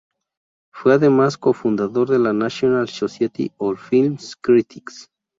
[0.73, 5.11] Fue además cofundador de la National Society of Film Critics.